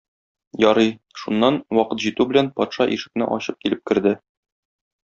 Ярый, 0.63 0.89
шуннан, 1.23 1.59
вакыт 1.79 2.01
җитү 2.07 2.29
белән, 2.33 2.51
патша 2.59 2.89
ишекне 2.99 3.31
ачып 3.39 3.65
килеп 3.67 3.89
керде. 3.93 4.21